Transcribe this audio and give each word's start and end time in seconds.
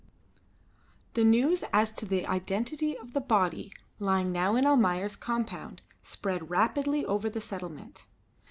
The 1.13 1.23
news 1.23 1.63
as 1.71 1.91
to 1.91 2.07
the 2.07 2.25
identity 2.25 2.97
of 2.97 3.13
the 3.13 3.21
body 3.21 3.71
lying 3.99 4.31
now 4.31 4.55
in 4.55 4.65
Almayer's 4.65 5.15
compound 5.15 5.83
spread 6.01 6.49
rapidly 6.49 7.05
over 7.05 7.29
the 7.29 7.39
settlement. 7.39 8.07